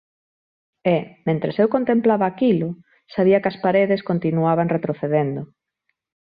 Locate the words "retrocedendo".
4.75-5.41